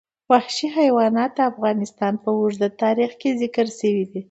وحشي 0.31 0.67
حیوانات 0.77 1.31
د 1.35 1.39
افغانستان 1.51 2.13
په 2.23 2.29
اوږده 2.37 2.69
تاریخ 2.83 3.11
کې 3.21 3.29
ذکر 3.41 3.65
شوي 3.79 4.03
دي. 4.11 4.19